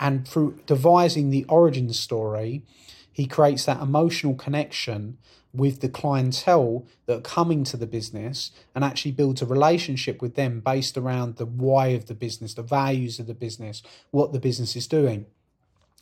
And 0.00 0.26
through 0.26 0.58
devising 0.66 1.30
the 1.30 1.44
origin 1.44 1.92
story, 1.92 2.64
he 3.12 3.26
creates 3.26 3.64
that 3.66 3.80
emotional 3.80 4.34
connection 4.34 5.18
with 5.54 5.80
the 5.80 5.88
clientele 5.88 6.86
that 7.06 7.18
are 7.18 7.22
coming 7.22 7.64
to 7.64 7.76
the 7.76 7.86
business 7.86 8.50
and 8.74 8.84
actually 8.84 9.12
builds 9.12 9.40
a 9.40 9.46
relationship 9.46 10.20
with 10.20 10.34
them 10.34 10.60
based 10.60 10.96
around 10.96 11.36
the 11.36 11.46
why 11.46 11.88
of 11.88 12.06
the 12.06 12.14
business, 12.14 12.54
the 12.54 12.62
values 12.62 13.18
of 13.18 13.26
the 13.26 13.34
business, 13.34 13.82
what 14.10 14.32
the 14.32 14.40
business 14.40 14.74
is 14.74 14.86
doing. 14.86 15.26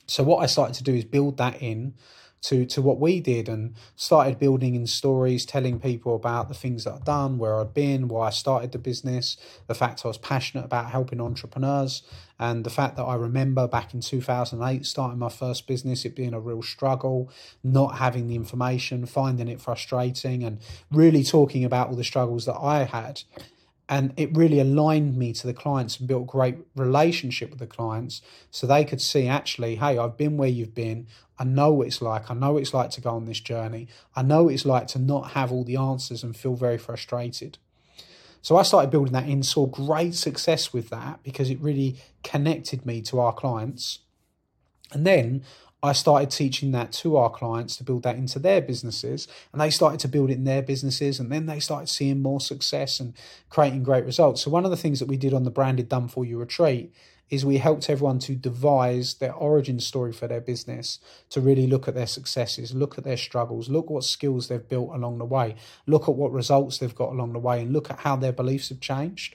So 0.07 0.23
what 0.23 0.43
I 0.43 0.47
started 0.47 0.75
to 0.77 0.83
do 0.83 0.95
is 0.95 1.05
build 1.05 1.37
that 1.37 1.63
in 1.63 1.95
to 2.43 2.67
to 2.67 2.83
what 2.83 2.99
we 2.99 3.21
did 3.21 3.49
and 3.49 3.75
started 3.97 4.39
building 4.39 4.75
in 4.75 4.87
stories 4.87 5.47
telling 5.47 5.79
people 5.79 6.15
about 6.15 6.49
the 6.49 6.55
things 6.55 6.85
that 6.85 6.95
I'd 6.95 7.05
done 7.05 7.39
where 7.39 7.61
I'd 7.61 7.73
been 7.73 8.09
why 8.09 8.27
I 8.27 8.31
started 8.31 8.73
the 8.73 8.79
business 8.79 9.37
the 9.69 9.75
fact 9.75 10.05
I 10.05 10.09
was 10.09 10.19
passionate 10.19 10.65
about 10.65 10.91
helping 10.91 11.21
entrepreneurs 11.21 12.03
and 12.39 12.65
the 12.65 12.71
fact 12.71 12.97
that 12.97 13.05
I 13.05 13.15
remember 13.15 13.69
back 13.69 13.95
in 13.95 14.01
2008 14.01 14.85
starting 14.85 15.19
my 15.19 15.29
first 15.29 15.67
business 15.67 16.05
it 16.05 16.17
being 16.17 16.35
a 16.35 16.41
real 16.41 16.63
struggle 16.63 17.31
not 17.63 17.99
having 17.99 18.27
the 18.27 18.35
information 18.35 19.07
finding 19.07 19.49
it 19.49 19.61
frustrating 19.61 20.43
and 20.43 20.59
really 20.91 21.23
talking 21.23 21.65
about 21.65 21.89
all 21.89 21.97
the 21.97 22.05
struggles 22.05 22.45
that 22.47 22.59
I 22.59 22.85
had 22.85 23.23
and 23.93 24.15
it 24.17 24.35
really 24.35 24.59
aligned 24.59 25.19
me 25.19 25.35
to 25.35 25.47
the 25.47 25.53
clients 25.53 25.99
and 25.99 26.09
built 26.09 26.27
great 26.27 26.57
relationship 26.75 27.51
with 27.51 27.59
the 27.59 27.67
clients 27.67 28.23
so 28.51 28.67
they 28.67 28.87
could 28.87 29.03
see 29.03 29.29
actually 29.29 29.77
hey 29.77 29.99
i've 29.99 30.17
been 30.17 30.39
where 30.39 30.49
you've 30.49 30.75
been. 30.75 31.07
I 31.43 31.45
know 31.45 31.73
what 31.73 31.89
it's 31.89 32.01
like. 32.01 32.31
I 32.31 32.35
know 32.35 32.53
what 32.53 32.63
it's 32.63 32.73
like 32.73 32.91
to 32.91 33.01
go 33.01 33.11
on 33.11 33.25
this 33.25 33.41
journey. 33.41 33.89
I 34.15 34.23
know 34.23 34.45
what 34.45 34.55
it's 34.55 34.65
like 34.65 34.87
to 34.89 35.01
not 35.01 35.33
have 35.33 35.51
all 35.51 35.65
the 35.65 35.77
answers 35.77 36.23
and 36.23 36.37
feel 36.37 36.55
very 36.55 36.79
frustrated. 36.79 37.59
So 38.43 38.57
i 38.57 38.63
started 38.63 38.91
building 38.91 39.13
that 39.13 39.29
in 39.29 39.43
saw 39.43 39.67
great 39.67 40.15
success 40.15 40.73
with 40.73 40.91
that 40.91 41.21
because 41.25 41.51
it 41.51 41.61
really 41.61 41.97
connected 42.23 42.87
me 42.87 43.01
to 43.03 43.19
our 43.19 43.33
clients. 43.33 44.01
And 44.93 45.05
then 45.05 45.43
I 45.85 45.93
started 45.93 46.31
teaching 46.31 46.71
that 46.73 46.93
to 46.93 47.17
our 47.17 47.29
clients 47.29 47.77
to 47.77 47.85
build 47.85 48.05
that 48.05 48.15
into 48.15 48.39
their 48.39 48.61
businesses, 48.61 49.27
and 49.53 49.61
they 49.61 49.71
started 49.71 49.99
to 50.01 50.09
build 50.09 50.31
it 50.31 50.35
in 50.35 50.45
their 50.45 50.63
businesses, 50.63 51.19
and 51.19 51.31
then 51.31 51.47
they 51.47 51.59
started 51.59 51.89
seeing 51.89 52.23
more 52.23 52.41
success 52.41 53.01
and 53.01 53.15
creating 53.51 53.83
great 53.83 54.05
results. 54.05 54.43
So, 54.43 54.51
one 54.51 54.65
of 54.65 54.71
the 54.71 54.77
things 54.77 55.01
that 55.01 55.09
we 55.09 55.17
did 55.17 55.35
on 55.35 55.43
the 55.43 55.51
branded 55.51 55.89
Done 55.89 56.07
For 56.07 56.25
You 56.25 56.39
retreat 56.39 56.95
is 57.31 57.45
we 57.45 57.59
helped 57.59 57.91
everyone 57.91 58.19
to 58.21 58.37
devise 58.37 59.15
their 59.15 59.33
origin 59.33 59.81
story 59.81 60.13
for 60.13 60.29
their 60.29 60.41
business, 60.41 61.01
to 61.31 61.41
really 61.41 61.67
look 61.67 61.89
at 61.89 61.95
their 61.95 62.07
successes, 62.07 62.75
look 62.75 62.97
at 62.97 63.05
their 63.05 63.17
struggles, 63.17 63.69
look 63.69 63.91
what 63.91 64.05
skills 64.05 64.49
they've 64.49 64.69
built 64.69 64.95
along 64.95 65.19
the 65.19 65.25
way, 65.25 65.57
look 65.87 66.09
at 66.09 66.15
what 66.15 66.31
results 66.31 66.79
they've 66.79 66.95
got 66.95 67.09
along 67.09 67.33
the 67.33 67.39
way, 67.39 67.63
and 67.63 67.73
look 67.73 67.91
at 67.91 68.01
how 68.01 68.15
their 68.15 68.33
beliefs 68.33 68.69
have 68.69 68.81
changed 68.81 69.35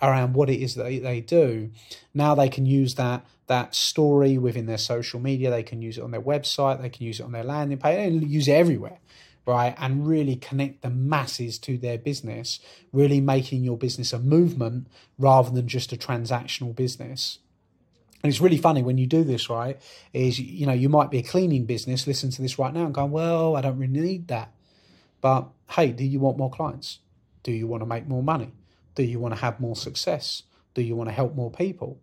around 0.00 0.34
what 0.34 0.50
it 0.50 0.60
is 0.60 0.74
that 0.74 0.84
they, 0.84 1.20
do. 1.20 1.70
Now 2.14 2.34
they 2.34 2.48
can 2.48 2.66
use 2.66 2.94
that 2.96 3.24
that 3.48 3.74
story 3.74 4.38
within 4.38 4.66
their 4.66 4.78
social 4.78 5.20
media. 5.20 5.50
They 5.50 5.62
can 5.62 5.82
use 5.82 5.98
it 5.98 6.04
on 6.04 6.12
their 6.12 6.22
website. 6.22 6.80
They 6.80 6.88
can 6.88 7.04
use 7.04 7.20
it 7.20 7.24
on 7.24 7.32
their 7.32 7.44
landing 7.44 7.78
page. 7.78 8.12
and 8.12 8.30
use 8.30 8.46
it 8.48 8.52
everywhere, 8.52 8.98
right? 9.46 9.74
And 9.78 10.06
really 10.06 10.36
connect 10.36 10.82
the 10.82 10.90
masses 10.90 11.58
to 11.60 11.76
their 11.76 11.98
business. 11.98 12.60
Really 12.92 13.20
making 13.20 13.64
your 13.64 13.76
business 13.76 14.12
a 14.12 14.18
movement 14.18 14.86
rather 15.18 15.50
than 15.50 15.66
just 15.66 15.92
a 15.92 15.96
transactional 15.96 16.74
business. 16.74 17.38
And 18.22 18.30
it's 18.30 18.40
really 18.40 18.58
funny 18.58 18.82
when 18.82 18.98
you 18.98 19.06
do 19.06 19.24
this, 19.24 19.48
right? 19.48 19.80
Is 20.12 20.38
you 20.38 20.66
know 20.66 20.72
you 20.72 20.88
might 20.88 21.10
be 21.10 21.18
a 21.18 21.22
cleaning 21.22 21.64
business, 21.66 22.06
listen 22.06 22.30
to 22.30 22.42
this 22.42 22.58
right 22.58 22.74
now 22.74 22.84
and 22.84 22.94
going, 22.94 23.10
well, 23.10 23.56
I 23.56 23.60
don't 23.60 23.78
really 23.78 23.92
need 23.92 24.28
that. 24.28 24.52
But 25.20 25.48
hey, 25.70 25.92
do 25.92 26.04
you 26.04 26.20
want 26.20 26.36
more 26.36 26.50
clients? 26.50 26.98
Do 27.42 27.52
you 27.52 27.66
want 27.66 27.82
to 27.82 27.86
make 27.86 28.06
more 28.06 28.22
money? 28.22 28.52
Do 28.94 29.04
you 29.04 29.20
want 29.20 29.34
to 29.34 29.40
have 29.40 29.60
more 29.60 29.76
success? 29.76 30.42
Do 30.74 30.82
you 30.82 30.96
want 30.96 31.08
to 31.08 31.14
help 31.14 31.34
more 31.34 31.50
people? 31.50 32.00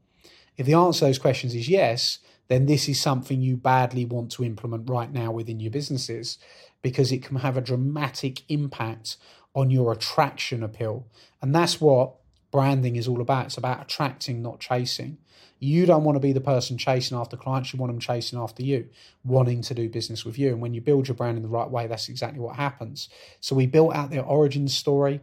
If 0.57 0.65
the 0.65 0.74
answer 0.74 1.00
to 1.00 1.05
those 1.05 1.19
questions 1.19 1.53
is 1.53 1.69
yes, 1.69 2.19
then 2.47 2.65
this 2.65 2.88
is 2.88 3.01
something 3.01 3.41
you 3.41 3.57
badly 3.57 4.05
want 4.05 4.31
to 4.33 4.43
implement 4.43 4.89
right 4.89 5.12
now 5.12 5.31
within 5.31 5.59
your 5.59 5.71
businesses 5.71 6.38
because 6.81 7.12
it 7.12 7.24
can 7.24 7.38
have 7.38 7.57
a 7.57 7.62
dramatic 7.62 8.43
impact 8.50 9.17
on 9.55 9.71
your 9.71 9.91
attraction 9.91 10.62
appeal. 10.62 11.07
And 11.41 11.55
that's 11.55 11.81
what 11.81 12.13
branding 12.51 12.95
is 12.95 13.07
all 13.07 13.21
about. 13.21 13.47
It's 13.47 13.57
about 13.57 13.81
attracting, 13.81 14.41
not 14.41 14.59
chasing. 14.59 15.17
You 15.59 15.85
don't 15.85 16.03
want 16.03 16.17
to 16.17 16.19
be 16.19 16.33
the 16.33 16.41
person 16.41 16.77
chasing 16.77 17.17
after 17.17 17.38
clients, 17.38 17.74
you 17.74 17.79
want 17.79 17.91
them 17.91 18.00
chasing 18.00 18.38
after 18.38 18.62
you, 18.62 18.89
wanting 19.24 19.62
to 19.63 19.74
do 19.74 19.89
business 19.89 20.25
with 20.25 20.38
you. 20.38 20.50
And 20.50 20.62
when 20.62 20.74
you 20.74 20.81
build 20.81 21.07
your 21.07 21.15
brand 21.15 21.38
in 21.38 21.43
the 21.43 21.50
right 21.50 21.69
way, 21.69 21.88
that's 21.88 22.09
exactly 22.09 22.39
what 22.39 22.57
happens. 22.57 23.09
So 23.39 23.55
we 23.55 23.65
built 23.65 23.95
out 23.95 24.12
their 24.12 24.24
origin 24.24 24.67
story. 24.67 25.21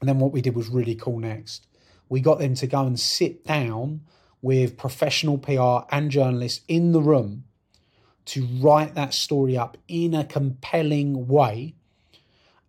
And 0.00 0.08
then 0.08 0.18
what 0.18 0.32
we 0.32 0.40
did 0.40 0.56
was 0.56 0.68
really 0.68 0.94
cool 0.94 1.18
next. 1.18 1.66
We 2.08 2.20
got 2.20 2.38
them 2.38 2.54
to 2.56 2.66
go 2.66 2.84
and 2.86 2.98
sit 2.98 3.44
down 3.44 4.00
with 4.44 4.76
professional 4.76 5.38
PR 5.38 5.86
and 5.90 6.10
journalists 6.10 6.60
in 6.68 6.92
the 6.92 7.00
room 7.00 7.44
to 8.26 8.44
write 8.60 8.94
that 8.94 9.14
story 9.14 9.56
up 9.56 9.78
in 9.88 10.12
a 10.12 10.22
compelling 10.22 11.26
way. 11.26 11.74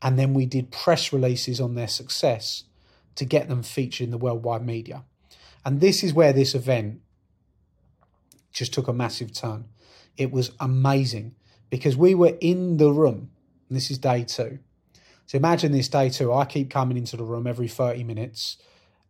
And 0.02 0.18
then 0.18 0.34
we 0.34 0.46
did 0.46 0.72
press 0.72 1.12
releases 1.12 1.60
on 1.60 1.76
their 1.76 1.90
success 1.90 2.64
to 3.16 3.26
get 3.26 3.50
them 3.50 3.62
featured 3.62 4.06
in 4.06 4.12
the 4.12 4.18
worldwide 4.18 4.66
media. 4.66 5.04
And 5.66 5.82
this 5.82 6.02
is 6.02 6.14
where 6.14 6.32
this 6.32 6.56
event 6.56 7.02
just 8.54 8.74
took 8.74 8.88
a 8.88 8.94
massive 8.94 9.34
turn. 9.34 9.66
It 10.16 10.32
was 10.32 10.52
amazing 10.62 11.36
because 11.70 11.98
we 11.98 12.16
were 12.16 12.38
in 12.40 12.78
the 12.78 12.90
room. 12.90 13.32
This 13.70 13.92
is 13.92 13.98
day 13.98 14.24
two. 14.24 14.60
So 15.26 15.38
imagine 15.38 15.74
this 15.74 15.90
day 15.90 16.10
two. 16.10 16.32
I 16.32 16.46
keep 16.46 16.70
coming 16.70 16.96
into 16.96 17.18
the 17.18 17.26
room 17.26 17.46
every 17.46 17.68
30 17.68 18.06
minutes 18.06 18.56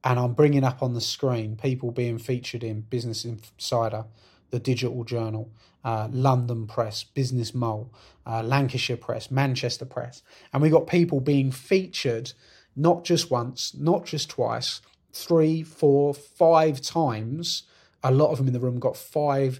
and 0.05 0.19
I'm 0.19 0.33
bringing 0.33 0.63
up 0.63 0.83
on 0.83 0.93
the 0.93 1.01
screen 1.01 1.57
people 1.57 1.91
being 1.91 2.19
featured 2.19 2.63
in 2.63 2.81
Business 2.81 3.25
Insider, 3.25 4.05
the 4.51 4.59
Digital 4.59 5.03
Journal, 5.03 5.51
uh, 5.83 6.07
London 6.11 6.67
Press, 6.67 7.03
Business 7.03 7.55
Mole, 7.55 7.91
uh, 8.25 8.43
Lancashire 8.43 8.97
Press, 8.97 9.31
Manchester 9.31 9.85
Press. 9.85 10.21
And 10.53 10.61
we 10.61 10.69
got 10.69 10.85
people 10.85 11.19
being 11.19 11.51
featured 11.51 12.33
not 12.75 13.03
just 13.03 13.31
once, 13.31 13.73
not 13.73 14.05
just 14.05 14.29
twice, 14.29 14.81
three, 15.11 15.63
four, 15.63 16.13
five 16.13 16.81
times. 16.81 17.63
A 18.03 18.11
lot 18.11 18.31
of 18.31 18.37
them 18.37 18.47
in 18.47 18.53
the 18.53 18.59
room 18.59 18.79
got 18.79 18.95
five 18.95 19.59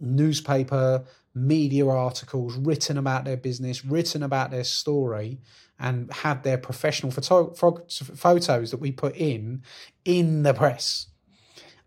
newspaper 0.00 1.04
media 1.34 1.86
articles 1.86 2.56
written 2.56 2.96
about 2.96 3.24
their 3.24 3.36
business, 3.36 3.84
written 3.84 4.22
about 4.22 4.50
their 4.50 4.64
story, 4.64 5.40
and 5.82 6.10
had 6.12 6.44
their 6.44 6.56
professional 6.56 7.10
photo- 7.10 7.52
photos 7.52 8.70
that 8.70 8.80
we 8.80 8.92
put 8.92 9.16
in 9.16 9.62
in 10.04 10.44
the 10.44 10.54
press. 10.54 11.08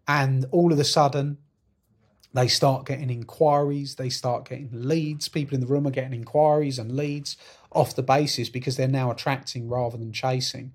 And 0.07 0.45
all 0.51 0.73
of 0.73 0.79
a 0.79 0.83
sudden, 0.83 1.37
they 2.33 2.49
start 2.49 2.85
getting 2.85 3.09
inquiries, 3.09 3.95
they 3.95 4.09
start 4.09 4.49
getting 4.49 4.69
leads. 4.73 5.29
People 5.29 5.55
in 5.55 5.61
the 5.61 5.67
room 5.67 5.87
are 5.87 5.91
getting 5.91 6.13
inquiries 6.13 6.77
and 6.77 6.95
leads 6.95 7.37
off 7.71 7.95
the 7.95 8.03
basis 8.03 8.49
because 8.49 8.75
they're 8.75 8.87
now 8.89 9.09
attracting 9.09 9.69
rather 9.69 9.97
than 9.97 10.11
chasing. 10.11 10.73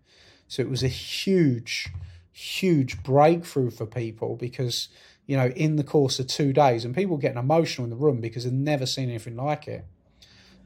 So 0.48 0.62
it 0.62 0.70
was 0.70 0.82
a 0.82 0.88
huge, 0.88 1.88
huge 2.32 3.02
breakthrough 3.02 3.70
for 3.70 3.84
people 3.84 4.36
because 4.36 4.88
you 5.26 5.36
know, 5.36 5.48
in 5.48 5.76
the 5.76 5.84
course 5.84 6.18
of 6.18 6.26
two 6.26 6.52
days, 6.52 6.84
and 6.84 6.92
people 6.92 7.16
getting 7.16 7.38
emotional 7.38 7.84
in 7.84 7.90
the 7.90 7.96
room 7.96 8.20
because 8.20 8.42
they've 8.42 8.52
never 8.52 8.84
seen 8.84 9.10
anything 9.10 9.36
like 9.36 9.68
it. 9.68 9.84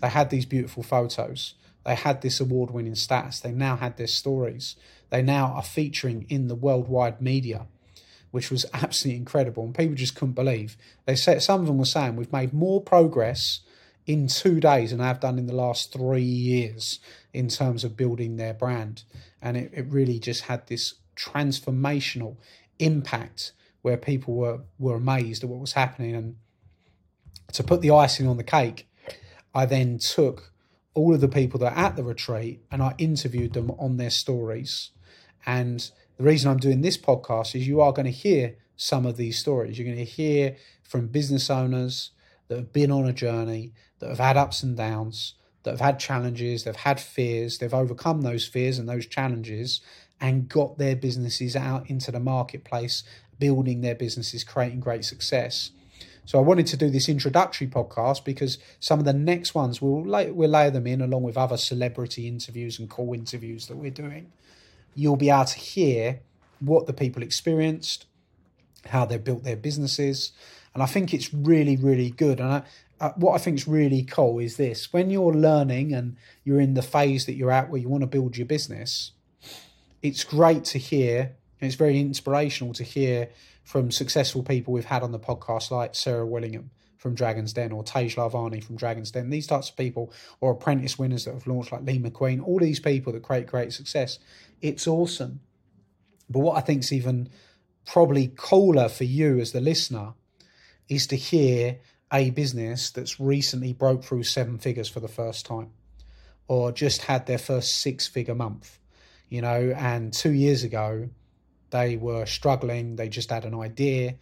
They 0.00 0.08
had 0.08 0.30
these 0.30 0.46
beautiful 0.46 0.82
photos. 0.82 1.52
They 1.84 1.94
had 1.94 2.22
this 2.22 2.40
award 2.40 2.70
winning 2.70 2.94
status. 2.94 3.40
They 3.40 3.52
now 3.52 3.76
had 3.76 3.96
their 3.96 4.06
stories. 4.06 4.76
They 5.10 5.22
now 5.22 5.52
are 5.54 5.62
featuring 5.62 6.26
in 6.28 6.48
the 6.48 6.54
worldwide 6.54 7.20
media, 7.20 7.66
which 8.30 8.50
was 8.50 8.66
absolutely 8.72 9.18
incredible. 9.18 9.64
And 9.64 9.74
people 9.74 9.94
just 9.94 10.14
couldn't 10.14 10.34
believe. 10.34 10.76
They 11.04 11.16
said 11.16 11.42
some 11.42 11.60
of 11.60 11.66
them 11.66 11.78
were 11.78 11.84
saying 11.84 12.16
we've 12.16 12.32
made 12.32 12.52
more 12.52 12.80
progress 12.80 13.60
in 14.06 14.26
two 14.28 14.60
days 14.60 14.90
than 14.90 15.00
I've 15.00 15.20
done 15.20 15.38
in 15.38 15.46
the 15.46 15.54
last 15.54 15.92
three 15.92 16.22
years 16.22 17.00
in 17.32 17.48
terms 17.48 17.84
of 17.84 17.96
building 17.96 18.36
their 18.36 18.54
brand. 18.54 19.04
And 19.40 19.56
it, 19.56 19.70
it 19.74 19.86
really 19.88 20.18
just 20.18 20.42
had 20.42 20.66
this 20.66 20.94
transformational 21.16 22.36
impact 22.78 23.52
where 23.82 23.96
people 23.96 24.34
were 24.34 24.60
were 24.78 24.96
amazed 24.96 25.44
at 25.44 25.50
what 25.50 25.60
was 25.60 25.74
happening. 25.74 26.14
And 26.14 26.36
to 27.52 27.62
put 27.62 27.82
the 27.82 27.90
icing 27.90 28.26
on 28.26 28.36
the 28.36 28.44
cake, 28.44 28.88
I 29.54 29.66
then 29.66 29.98
took 29.98 30.53
all 30.94 31.14
of 31.14 31.20
the 31.20 31.28
people 31.28 31.58
that 31.60 31.72
are 31.72 31.86
at 31.86 31.96
the 31.96 32.04
retreat 32.04 32.62
and 32.70 32.82
I 32.82 32.94
interviewed 32.98 33.52
them 33.52 33.70
on 33.72 33.96
their 33.96 34.10
stories. 34.10 34.90
And 35.44 35.90
the 36.16 36.24
reason 36.24 36.50
I'm 36.50 36.58
doing 36.58 36.80
this 36.80 36.96
podcast 36.96 37.54
is 37.54 37.66
you 37.66 37.80
are 37.80 37.92
going 37.92 38.06
to 38.06 38.12
hear 38.12 38.56
some 38.76 39.04
of 39.04 39.16
these 39.16 39.38
stories. 39.38 39.78
You're 39.78 39.86
going 39.86 39.98
to 39.98 40.04
hear 40.04 40.56
from 40.82 41.08
business 41.08 41.50
owners 41.50 42.10
that 42.48 42.56
have 42.56 42.72
been 42.72 42.90
on 42.90 43.06
a 43.06 43.12
journey, 43.12 43.72
that 43.98 44.08
have 44.08 44.18
had 44.18 44.36
ups 44.36 44.62
and 44.62 44.76
downs, 44.76 45.34
that 45.64 45.72
have 45.72 45.80
had 45.80 45.98
challenges, 45.98 46.64
they've 46.64 46.76
had 46.76 47.00
fears, 47.00 47.58
they've 47.58 47.74
overcome 47.74 48.22
those 48.22 48.46
fears 48.46 48.78
and 48.78 48.88
those 48.88 49.06
challenges 49.06 49.80
and 50.20 50.48
got 50.48 50.78
their 50.78 50.94
businesses 50.94 51.56
out 51.56 51.88
into 51.90 52.12
the 52.12 52.20
marketplace 52.20 53.02
building 53.38 53.80
their 53.80 53.94
businesses, 53.94 54.44
creating 54.44 54.80
great 54.80 55.04
success. 55.04 55.70
So 56.26 56.38
I 56.38 56.42
wanted 56.42 56.66
to 56.68 56.76
do 56.76 56.88
this 56.88 57.08
introductory 57.08 57.66
podcast 57.66 58.24
because 58.24 58.58
some 58.80 58.98
of 58.98 59.04
the 59.04 59.12
next 59.12 59.54
ones 59.54 59.82
we'll 59.82 60.04
lay, 60.04 60.30
we'll 60.30 60.50
layer 60.50 60.70
them 60.70 60.86
in 60.86 61.00
along 61.00 61.22
with 61.22 61.36
other 61.36 61.56
celebrity 61.56 62.26
interviews 62.26 62.78
and 62.78 62.88
call 62.88 63.12
interviews 63.12 63.66
that 63.66 63.76
we're 63.76 63.90
doing. 63.90 64.32
you'll 64.94 65.16
be 65.16 65.30
able 65.30 65.44
to 65.44 65.58
hear 65.58 66.20
what 66.60 66.86
the 66.86 66.92
people 66.92 67.22
experienced, 67.22 68.06
how 68.86 69.04
they 69.04 69.18
built 69.18 69.44
their 69.44 69.56
businesses. 69.56 70.32
And 70.72 70.82
I 70.82 70.86
think 70.86 71.12
it's 71.12 71.32
really, 71.34 71.76
really 71.76 72.10
good. 72.10 72.40
And 72.40 72.52
I, 72.52 72.62
uh, 73.00 73.12
what 73.16 73.34
I 73.34 73.38
think 73.38 73.58
is 73.58 73.68
really 73.68 74.02
cool 74.02 74.38
is 74.38 74.56
this 74.56 74.92
when 74.92 75.10
you're 75.10 75.32
learning 75.32 75.92
and 75.92 76.16
you're 76.44 76.60
in 76.60 76.74
the 76.74 76.82
phase 76.82 77.26
that 77.26 77.34
you're 77.34 77.50
at 77.50 77.70
where 77.70 77.80
you 77.80 77.88
want 77.88 78.02
to 78.02 78.06
build 78.06 78.36
your 78.36 78.46
business, 78.46 79.12
it's 80.00 80.24
great 80.24 80.64
to 80.66 80.78
hear, 80.78 81.34
and 81.60 81.68
it's 81.68 81.74
very 81.74 81.98
inspirational 82.00 82.72
to 82.74 82.84
hear 82.84 83.30
from 83.64 83.90
successful 83.90 84.42
people 84.42 84.72
we've 84.72 84.84
had 84.84 85.02
on 85.02 85.10
the 85.10 85.18
podcast, 85.18 85.70
like 85.70 85.94
Sarah 85.94 86.26
Willingham 86.26 86.70
from 86.98 87.14
Dragon's 87.14 87.52
Den 87.52 87.72
or 87.72 87.82
Tej 87.82 88.08
Lalvani 88.10 88.62
from 88.62 88.76
Dragon's 88.76 89.10
Den, 89.10 89.30
these 89.30 89.46
types 89.46 89.70
of 89.70 89.76
people, 89.76 90.12
or 90.40 90.52
apprentice 90.52 90.98
winners 90.98 91.24
that 91.24 91.34
have 91.34 91.46
launched 91.46 91.72
like 91.72 91.82
Lee 91.82 91.98
McQueen, 91.98 92.46
all 92.46 92.58
these 92.58 92.80
people 92.80 93.12
that 93.12 93.22
create 93.22 93.46
great 93.46 93.72
success. 93.72 94.18
It's 94.62 94.86
awesome. 94.86 95.40
But 96.30 96.40
what 96.40 96.56
I 96.56 96.60
think 96.60 96.80
is 96.80 96.92
even 96.92 97.28
probably 97.84 98.32
cooler 98.36 98.88
for 98.88 99.04
you 99.04 99.38
as 99.38 99.52
the 99.52 99.60
listener 99.60 100.14
is 100.88 101.06
to 101.08 101.16
hear 101.16 101.78
a 102.12 102.30
business 102.30 102.90
that's 102.90 103.18
recently 103.18 103.72
broke 103.72 104.04
through 104.04 104.22
seven 104.22 104.58
figures 104.58 104.88
for 104.88 105.00
the 105.00 105.08
first 105.08 105.44
time 105.44 105.70
or 106.48 106.72
just 106.72 107.02
had 107.02 107.26
their 107.26 107.38
first 107.38 107.80
six 107.80 108.06
figure 108.06 108.34
month, 108.34 108.78
you 109.28 109.40
know, 109.42 109.74
and 109.76 110.12
two 110.12 110.32
years 110.32 110.62
ago 110.62 111.08
they 111.74 111.96
were 111.96 112.24
struggling, 112.24 112.94
they 112.94 113.08
just 113.08 113.30
had 113.30 113.44
an 113.44 113.54
idea 113.54 114.14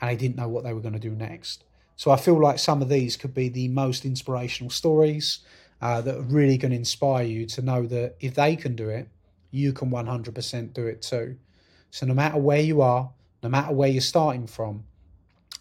and 0.00 0.10
they 0.10 0.16
didn't 0.16 0.36
know 0.36 0.48
what 0.48 0.64
they 0.64 0.74
were 0.74 0.80
going 0.80 0.92
to 0.92 0.98
do 0.98 1.12
next. 1.12 1.62
So 1.94 2.10
I 2.10 2.16
feel 2.16 2.38
like 2.38 2.58
some 2.58 2.82
of 2.82 2.88
these 2.88 3.16
could 3.16 3.32
be 3.32 3.48
the 3.48 3.68
most 3.68 4.04
inspirational 4.04 4.70
stories 4.70 5.38
uh, 5.80 6.00
that 6.00 6.16
are 6.16 6.22
really 6.22 6.58
going 6.58 6.72
to 6.72 6.76
inspire 6.76 7.22
you 7.22 7.46
to 7.46 7.62
know 7.62 7.86
that 7.86 8.16
if 8.18 8.34
they 8.34 8.56
can 8.56 8.74
do 8.74 8.88
it, 8.88 9.08
you 9.52 9.72
can 9.72 9.88
100% 9.88 10.72
do 10.72 10.86
it 10.88 11.00
too. 11.00 11.36
So 11.92 12.06
no 12.06 12.12
matter 12.12 12.38
where 12.38 12.60
you 12.60 12.82
are, 12.82 13.12
no 13.40 13.48
matter 13.48 13.72
where 13.72 13.88
you're 13.88 14.02
starting 14.02 14.48
from, 14.48 14.82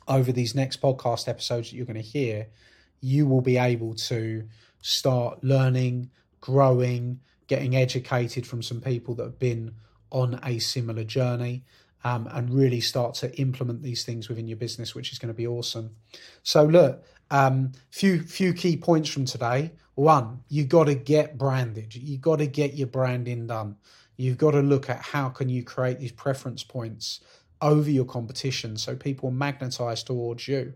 over 0.07 0.31
these 0.31 0.55
next 0.55 0.81
podcast 0.81 1.27
episodes 1.27 1.69
that 1.69 1.75
you're 1.75 1.85
going 1.85 1.95
to 1.95 2.01
hear, 2.01 2.47
you 3.01 3.27
will 3.27 3.41
be 3.41 3.57
able 3.57 3.93
to 3.93 4.47
start 4.81 5.43
learning, 5.43 6.09
growing, 6.41 7.19
getting 7.47 7.75
educated 7.75 8.47
from 8.47 8.63
some 8.63 8.81
people 8.81 9.13
that 9.15 9.23
have 9.23 9.39
been 9.39 9.75
on 10.11 10.39
a 10.43 10.59
similar 10.59 11.03
journey. 11.03 11.63
Um, 12.03 12.29
and 12.31 12.53
really 12.53 12.81
start 12.81 13.15
to 13.15 13.35
implement 13.39 13.81
these 13.81 14.03
things 14.03 14.29
within 14.29 14.47
your 14.47 14.57
business, 14.57 14.93
which 14.93 15.11
is 15.11 15.17
going 15.17 15.33
to 15.33 15.33
be 15.33 15.47
awesome. 15.47 15.95
So, 16.43 16.63
look, 16.63 17.03
um, 17.31 17.71
few 17.89 18.21
few 18.21 18.53
key 18.53 18.77
points 18.77 19.09
from 19.09 19.25
today. 19.25 19.71
One, 19.95 20.41
you 20.47 20.65
got 20.65 20.83
to 20.83 20.93
get 20.93 21.37
branded. 21.37 21.95
You 21.95 22.19
got 22.19 22.37
to 22.37 22.47
get 22.47 22.75
your 22.75 22.87
branding 22.87 23.47
done. 23.47 23.77
You've 24.17 24.37
got 24.37 24.51
to 24.51 24.61
look 24.61 24.89
at 24.89 25.01
how 25.01 25.29
can 25.29 25.49
you 25.49 25.63
create 25.63 25.99
these 25.99 26.11
preference 26.11 26.63
points 26.63 27.21
over 27.61 27.89
your 27.89 28.05
competition 28.05 28.77
so 28.77 28.95
people 28.95 29.31
magnetize 29.31 30.03
towards 30.03 30.47
you. 30.47 30.73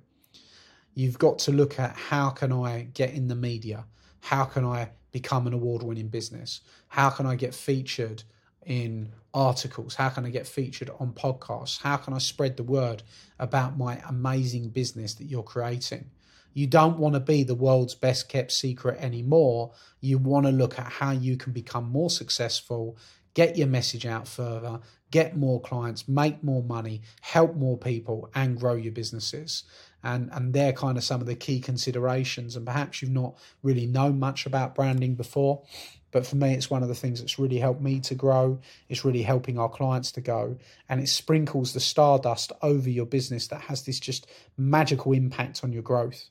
You've 0.96 1.20
got 1.20 1.40
to 1.40 1.52
look 1.52 1.80
at 1.80 1.96
how 1.96 2.30
can 2.30 2.52
I 2.52 2.88
get 2.94 3.14
in 3.14 3.28
the 3.28 3.36
media? 3.36 3.86
How 4.22 4.46
can 4.46 4.66
I 4.66 4.90
become 5.12 5.48
an 5.48 5.54
award 5.54 5.84
winning 5.84 6.10
business? 6.10 6.62
How 6.88 7.10
can 7.10 7.26
I 7.26 7.36
get 7.36 7.54
featured 7.54 8.24
in 8.70 9.12
articles? 9.34 9.96
How 9.96 10.08
can 10.10 10.26
I 10.26 10.30
get 10.30 10.48
featured 10.48 10.90
on 11.00 11.12
podcasts? 11.12 11.82
How 11.82 11.98
can 11.98 12.14
I 12.14 12.20
spread 12.20 12.56
the 12.56 12.64
word 12.64 13.04
about 13.38 13.78
my 13.78 14.02
amazing 14.08 14.70
business 14.70 15.16
that 15.16 15.26
you're 15.26 15.44
creating? 15.44 16.10
You 16.54 16.68
don't 16.68 16.98
want 16.98 17.16
to 17.16 17.20
be 17.20 17.44
the 17.44 17.56
world's 17.56 17.96
best 17.96 18.30
kept 18.30 18.52
secret 18.52 19.00
anymore. 19.00 19.72
You 20.00 20.18
want 20.18 20.46
to 20.46 20.52
look 20.52 20.80
at 20.80 20.86
how 20.86 21.12
you 21.12 21.36
can 21.36 21.52
become 21.52 21.92
more 21.92 22.10
successful, 22.10 22.98
get 23.34 23.58
your 23.58 23.68
message 23.68 24.06
out 24.06 24.28
further, 24.28 24.80
get 25.12 25.38
more 25.38 25.62
clients, 25.62 26.08
make 26.08 26.44
more 26.44 26.64
money, 26.64 27.02
help 27.22 27.56
more 27.56 27.78
people, 27.78 28.30
and 28.36 28.60
grow 28.60 28.74
your 28.74 28.92
businesses. 28.92 29.64
And, 30.04 30.30
and 30.32 30.54
they're 30.54 30.74
kind 30.74 30.98
of 30.98 31.04
some 31.04 31.22
of 31.22 31.28
the 31.28 31.36
key 31.36 31.60
considerations. 31.60 32.56
And 32.56 32.66
perhaps 32.66 33.02
you've 33.02 33.12
not 33.12 33.36
really 33.64 33.86
known 33.86 34.20
much 34.20 34.46
about 34.46 34.76
branding 34.76 35.16
before, 35.16 35.64
but 36.12 36.26
for 36.26 36.36
me, 36.36 36.54
it's 36.54 36.70
one 36.70 36.82
of 36.82 36.90
the 36.90 36.96
things 36.96 37.20
that's 37.20 37.38
really 37.38 37.60
helped 37.60 37.82
me 37.82 38.00
to 38.02 38.16
grow. 38.16 38.60
It's 38.88 39.06
really 39.06 39.22
helping 39.22 39.60
our 39.60 39.70
clients 39.70 40.12
to 40.14 40.22
go. 40.22 40.58
And 40.88 41.00
it 41.00 41.08
sprinkles 41.08 41.74
the 41.74 41.80
stardust 41.80 42.52
over 42.62 42.90
your 42.90 43.06
business 43.06 43.48
that 43.48 43.62
has 43.62 43.84
this 43.84 44.00
just 44.00 44.28
magical 44.58 45.14
impact 45.14 45.64
on 45.64 45.72
your 45.72 45.84
growth. 45.84 46.30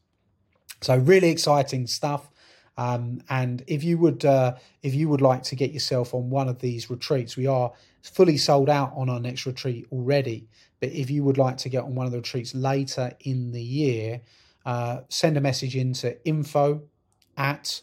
So, 0.81 0.97
really 0.97 1.31
exciting 1.31 1.87
stuff. 1.87 2.29
Um, 2.77 3.23
and 3.29 3.65
if 3.67 3.83
you 3.83 3.99
would, 3.99 4.25
uh, 4.25 4.55
if 4.83 4.95
you 4.95 5.09
would 5.09 5.21
like 5.21 5.43
to 5.45 5.57
get 5.57 5.73
yourself 5.73 6.15
on 6.15 6.31
one 6.31 6.49
of 6.49 6.61
these 6.61 6.91
retreats, 6.91 7.37
we 7.37 7.47
are 7.47 7.73
fully 8.03 8.37
sold 8.37 8.71
out 8.71 8.93
on 8.95 9.09
our 9.09 9.19
next 9.19 9.47
retreat 9.47 9.87
already. 9.91 10.49
But 10.81 10.91
if 10.91 11.11
you 11.11 11.25
would 11.25 11.39
like 11.39 11.57
to 11.59 11.69
get 11.69 11.83
on 11.83 11.97
one 11.97 12.07
of 12.07 12.13
the 12.13 12.19
retreats 12.19 12.55
later 12.55 13.13
in 13.21 13.51
the 13.51 13.63
year, 13.63 14.21
uh, 14.65 15.01
send 15.09 15.37
a 15.37 15.41
message 15.41 15.75
into 15.75 16.25
info 16.25 16.83
at 17.37 17.83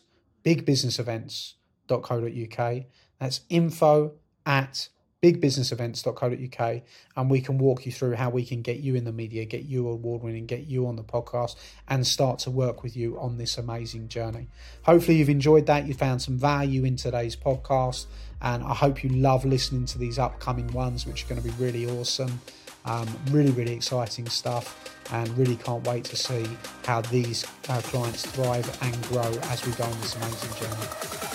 bigbusinessevents.co.uk. 1.87 2.83
That's 3.19 3.41
info 3.49 4.13
at 4.45 4.89
bigbusinessevents.co.uk 5.25 6.81
and 7.15 7.29
we 7.31 7.41
can 7.41 7.57
walk 7.57 7.85
you 7.85 7.91
through 7.91 8.13
how 8.13 8.29
we 8.29 8.45
can 8.45 8.61
get 8.61 8.77
you 8.77 8.95
in 8.95 9.05
the 9.05 9.11
media, 9.11 9.43
get 9.45 9.63
you 9.63 9.87
award 9.87 10.21
winning, 10.21 10.45
get 10.45 10.67
you 10.67 10.85
on 10.85 10.95
the 10.95 11.03
podcast, 11.03 11.55
and 11.87 12.05
start 12.05 12.37
to 12.39 12.51
work 12.51 12.83
with 12.83 12.95
you 12.95 13.19
on 13.19 13.37
this 13.37 13.57
amazing 13.57 14.07
journey. 14.07 14.47
Hopefully, 14.83 15.17
you've 15.17 15.29
enjoyed 15.29 15.65
that. 15.65 15.87
You 15.87 15.93
found 15.95 16.21
some 16.21 16.37
value 16.37 16.83
in 16.83 16.95
today's 16.95 17.35
podcast, 17.35 18.05
and 18.41 18.63
I 18.63 18.73
hope 18.75 19.03
you 19.03 19.09
love 19.09 19.45
listening 19.45 19.85
to 19.87 19.97
these 19.97 20.19
upcoming 20.19 20.67
ones, 20.73 21.07
which 21.07 21.25
are 21.25 21.27
going 21.27 21.41
to 21.41 21.47
be 21.47 21.63
really 21.63 21.89
awesome. 21.89 22.39
Um, 22.87 23.07
really, 23.31 23.49
really 23.49 23.73
exciting 23.73 24.27
stuff, 24.29 24.95
and 25.11 25.27
really 25.35 25.55
can't 25.55 25.87
wait 25.87 26.03
to 26.03 26.15
see 26.15 26.45
how 26.85 27.01
these 27.01 27.43
uh, 27.67 27.81
clients 27.81 28.23
thrive 28.27 28.77
and 28.83 29.01
grow 29.07 29.31
as 29.49 29.65
we 29.65 29.71
go 29.71 29.85
on 29.85 30.01
this 30.01 30.15
amazing 30.15 30.53
journey. 30.67 31.34